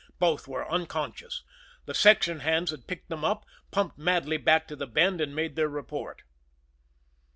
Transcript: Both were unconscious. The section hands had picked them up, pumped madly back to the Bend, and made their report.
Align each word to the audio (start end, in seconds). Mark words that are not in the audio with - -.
Both 0.17 0.47
were 0.47 0.67
unconscious. 0.67 1.43
The 1.85 1.93
section 1.93 2.39
hands 2.39 2.71
had 2.71 2.87
picked 2.87 3.09
them 3.09 3.23
up, 3.23 3.45
pumped 3.69 3.99
madly 3.99 4.37
back 4.37 4.67
to 4.69 4.75
the 4.75 4.87
Bend, 4.87 5.21
and 5.21 5.35
made 5.35 5.55
their 5.55 5.69
report. 5.69 6.23